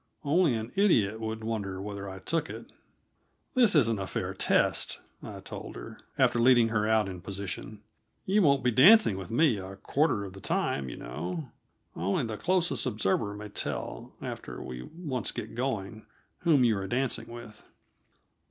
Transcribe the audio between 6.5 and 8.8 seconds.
her out in position. "You won't be